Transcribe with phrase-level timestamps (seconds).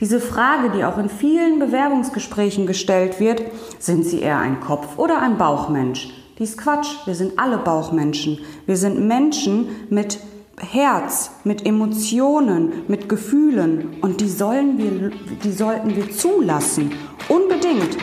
[0.00, 3.42] Diese Frage, die auch in vielen Bewerbungsgesprächen gestellt wird,
[3.78, 6.08] sind Sie eher ein Kopf- oder ein Bauchmensch?
[6.38, 8.38] Dies Quatsch, wir sind alle Bauchmenschen.
[8.64, 10.18] Wir sind Menschen mit
[10.58, 15.10] Herz, mit Emotionen, mit Gefühlen und die sollen wir,
[15.44, 16.92] die sollten wir zulassen.
[17.28, 17.96] Unbedingt.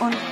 [0.00, 0.31] Und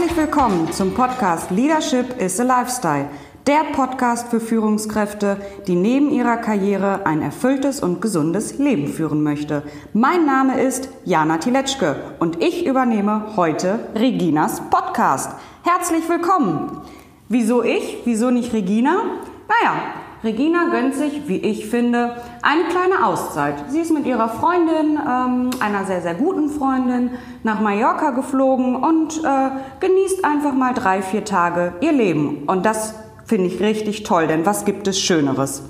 [0.00, 3.10] Herzlich willkommen zum Podcast Leadership is a Lifestyle.
[3.46, 9.62] Der Podcast für Führungskräfte, die neben ihrer Karriere ein erfülltes und gesundes Leben führen möchte.
[9.92, 15.32] Mein Name ist Jana Tiletschke und ich übernehme heute Reginas Podcast.
[15.64, 16.80] Herzlich willkommen.
[17.28, 17.98] Wieso ich?
[18.06, 19.02] Wieso nicht Regina?
[19.48, 23.54] Naja, Regina gönnt sich, wie ich finde, eine kleine Auszeit.
[23.68, 29.24] Sie ist mit ihrer Freundin, ähm, einer sehr, sehr guten Freundin, nach Mallorca geflogen und
[29.24, 32.44] äh, genießt einfach mal drei, vier Tage ihr Leben.
[32.46, 35.62] Und das finde ich richtig toll, denn was gibt es Schöneres?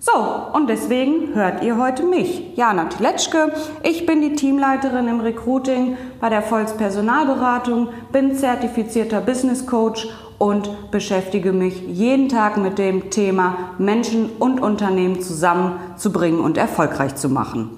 [0.00, 0.12] So,
[0.54, 3.52] und deswegen hört ihr heute mich, Jana Tletschke.
[3.84, 10.08] Ich bin die Teamleiterin im Recruiting bei der Volks Personalberatung, bin zertifizierter Business Coach
[10.42, 17.28] und beschäftige mich jeden Tag mit dem Thema Menschen und Unternehmen zusammenzubringen und erfolgreich zu
[17.28, 17.70] machen.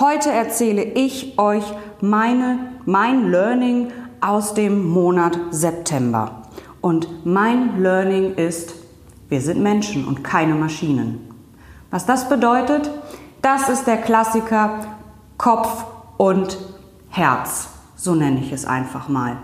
[0.00, 1.62] Heute erzähle ich euch
[2.00, 6.42] meine, mein Learning aus dem Monat September.
[6.80, 8.74] Und mein Learning ist,
[9.28, 11.28] wir sind Menschen und keine Maschinen.
[11.92, 12.90] Was das bedeutet,
[13.40, 14.80] das ist der Klassiker
[15.38, 15.84] Kopf
[16.16, 16.58] und
[17.08, 19.36] Herz, so nenne ich es einfach mal.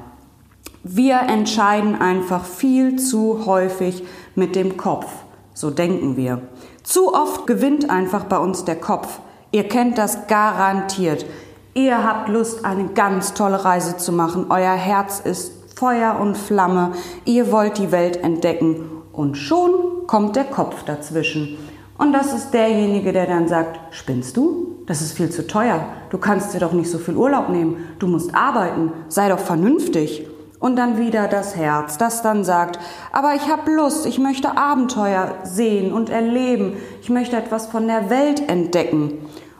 [0.88, 4.04] Wir entscheiden einfach viel zu häufig
[4.36, 5.08] mit dem Kopf.
[5.52, 6.42] So denken wir.
[6.84, 9.19] Zu oft gewinnt einfach bei uns der Kopf.
[9.50, 11.26] Ihr kennt das garantiert.
[11.74, 14.47] Ihr habt Lust, eine ganz tolle Reise zu machen.
[14.48, 16.92] Euer Herz ist Feuer und Flamme.
[17.24, 18.88] Ihr wollt die Welt entdecken.
[19.12, 21.58] Und schon kommt der Kopf dazwischen.
[21.98, 24.76] Und das ist derjenige, der dann sagt, spinnst du?
[24.86, 25.84] Das ist viel zu teuer.
[26.10, 27.78] Du kannst dir doch nicht so viel Urlaub nehmen.
[27.98, 28.92] Du musst arbeiten.
[29.08, 30.28] Sei doch vernünftig.
[30.59, 32.78] Und dann wieder das Herz, das dann sagt,
[33.12, 38.09] aber ich habe Lust, ich möchte Abenteuer sehen und erleben, ich möchte etwas von der
[38.09, 39.19] Welt entdecken.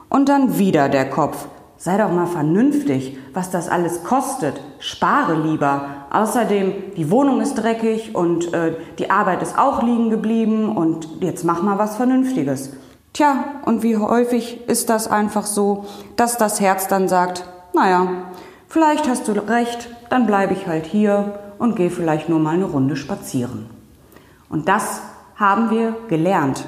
[0.09, 1.47] Und dann wieder der Kopf,
[1.77, 5.89] sei doch mal vernünftig, was das alles kostet, spare lieber.
[6.11, 11.43] Außerdem, die Wohnung ist dreckig und äh, die Arbeit ist auch liegen geblieben und jetzt
[11.43, 12.71] mach mal was Vernünftiges.
[13.13, 18.07] Tja, und wie häufig ist das einfach so, dass das Herz dann sagt, naja,
[18.67, 22.65] vielleicht hast du recht, dann bleibe ich halt hier und gehe vielleicht nur mal eine
[22.65, 23.69] Runde spazieren.
[24.49, 25.01] Und das
[25.35, 26.65] haben wir gelernt.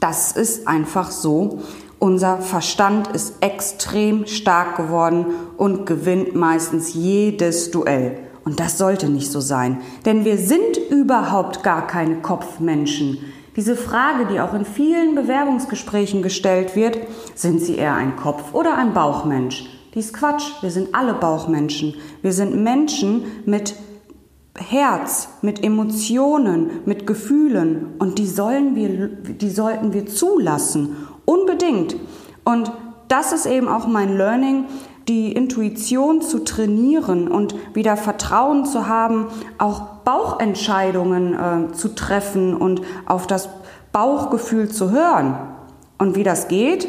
[0.00, 1.60] Das ist einfach so.
[1.98, 5.26] Unser Verstand ist extrem stark geworden
[5.56, 8.18] und gewinnt meistens jedes Duell.
[8.44, 13.18] Und das sollte nicht so sein, denn wir sind überhaupt gar keine Kopfmenschen.
[13.54, 16.98] Diese Frage, die auch in vielen Bewerbungsgesprächen gestellt wird,
[17.34, 19.71] sind Sie eher ein Kopf- oder ein Bauchmensch?
[19.94, 20.44] Dies Quatsch.
[20.62, 21.94] Wir sind alle Bauchmenschen.
[22.22, 23.74] Wir sind Menschen mit
[24.56, 30.96] Herz, mit Emotionen, mit Gefühlen und die sollen wir, die sollten wir zulassen.
[31.26, 31.96] Unbedingt.
[32.44, 32.72] Und
[33.08, 34.64] das ist eben auch mein Learning,
[35.08, 39.26] die Intuition zu trainieren und wieder Vertrauen zu haben,
[39.58, 43.48] auch Bauchentscheidungen äh, zu treffen und auf das
[43.92, 45.36] Bauchgefühl zu hören.
[45.98, 46.88] Und wie das geht,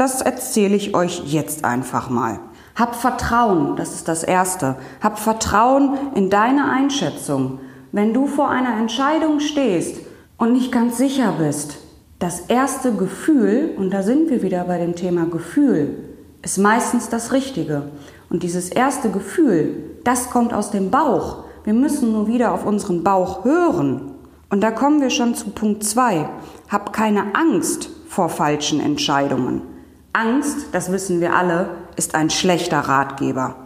[0.00, 2.38] das erzähle ich euch jetzt einfach mal.
[2.74, 4.76] Hab Vertrauen, das ist das Erste.
[5.02, 7.58] Hab Vertrauen in deine Einschätzung.
[7.92, 9.96] Wenn du vor einer Entscheidung stehst
[10.38, 11.76] und nicht ganz sicher bist,
[12.18, 15.96] das erste Gefühl, und da sind wir wieder bei dem Thema Gefühl,
[16.40, 17.82] ist meistens das Richtige.
[18.30, 21.44] Und dieses erste Gefühl, das kommt aus dem Bauch.
[21.64, 24.12] Wir müssen nur wieder auf unseren Bauch hören.
[24.48, 26.26] Und da kommen wir schon zu Punkt 2.
[26.70, 29.69] Hab keine Angst vor falschen Entscheidungen.
[30.12, 33.56] Angst, das wissen wir alle, ist ein schlechter Ratgeber.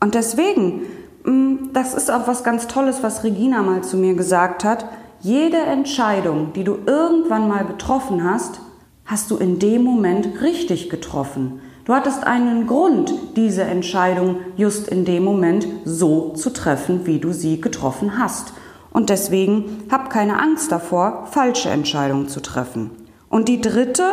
[0.00, 0.82] Und deswegen,
[1.24, 4.86] mm, das ist auch was ganz Tolles, was Regina mal zu mir gesagt hat.
[5.20, 8.60] Jede Entscheidung, die du irgendwann mal getroffen hast,
[9.04, 11.60] hast du in dem Moment richtig getroffen.
[11.86, 17.32] Du hattest einen Grund, diese Entscheidung just in dem Moment so zu treffen, wie du
[17.32, 18.52] sie getroffen hast.
[18.90, 22.90] Und deswegen hab keine Angst davor, falsche Entscheidungen zu treffen.
[23.30, 24.04] Und die dritte,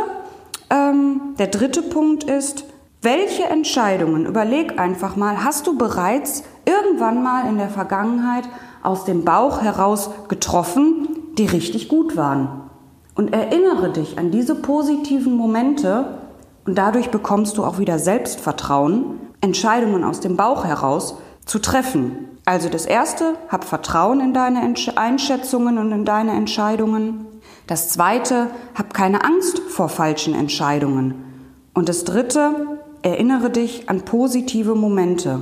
[0.69, 2.65] ähm, der dritte Punkt ist,
[3.01, 8.45] welche Entscheidungen, überleg einfach mal, hast du bereits irgendwann mal in der Vergangenheit
[8.81, 12.61] aus dem Bauch heraus getroffen, die richtig gut waren?
[13.13, 16.19] Und erinnere dich an diese positiven Momente,
[16.65, 21.15] und dadurch bekommst du auch wieder Selbstvertrauen, Entscheidungen aus dem Bauch heraus
[21.45, 22.29] zu treffen.
[22.45, 24.61] Also das erste, hab Vertrauen in deine
[24.95, 27.27] Einschätzungen und in deine Entscheidungen.
[27.67, 31.15] Das zweite, hab keine Angst vor falschen Entscheidungen.
[31.73, 35.41] Und das dritte, erinnere dich an positive Momente.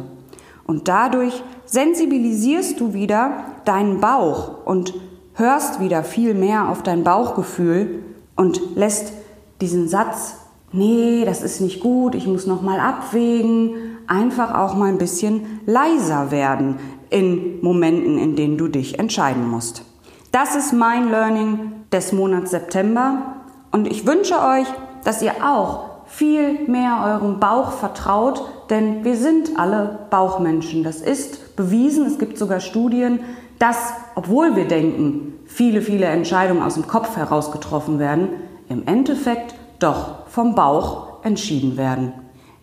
[0.65, 4.93] Und dadurch sensibilisierst du wieder deinen Bauch und
[5.33, 8.03] hörst wieder viel mehr auf dein Bauchgefühl
[8.35, 9.13] und lässt
[9.59, 10.35] diesen Satz
[10.73, 13.75] nee, das ist nicht gut, ich muss noch mal abwägen,
[14.07, 16.77] einfach auch mal ein bisschen leiser werden
[17.09, 19.85] in Momenten, in denen du dich entscheiden musst.
[20.31, 23.35] Das ist mein Learning des Monats September
[23.71, 24.67] und ich wünsche euch,
[25.03, 30.83] dass ihr auch viel mehr eurem Bauch vertraut, denn wir sind alle Bauchmenschen.
[30.83, 33.19] Das ist bewiesen, es gibt sogar Studien,
[33.57, 38.29] dass, obwohl wir denken, viele, viele Entscheidungen aus dem Kopf heraus getroffen werden,
[38.69, 42.13] im Endeffekt doch vom Bauch entschieden werden.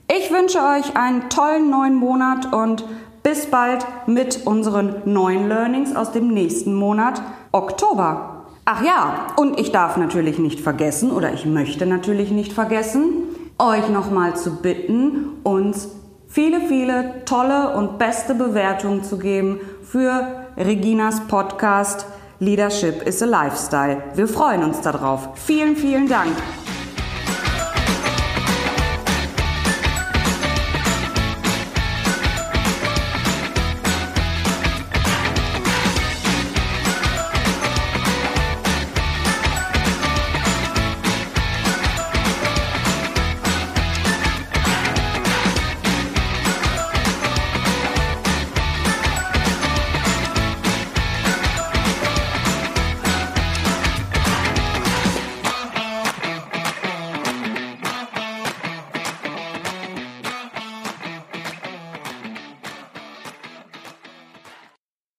[0.08, 2.84] Ich wünsche euch einen tollen neuen Monat und
[3.22, 7.22] bis bald mit unseren neuen Learnings aus dem nächsten Monat
[7.52, 8.29] Oktober.
[8.72, 13.24] Ach ja, und ich darf natürlich nicht vergessen oder ich möchte natürlich nicht vergessen,
[13.58, 15.88] euch nochmal zu bitten, uns
[16.28, 22.06] viele, viele tolle und beste Bewertungen zu geben für Reginas Podcast
[22.38, 24.04] Leadership is a Lifestyle.
[24.14, 25.30] Wir freuen uns darauf.
[25.34, 26.30] Vielen, vielen Dank.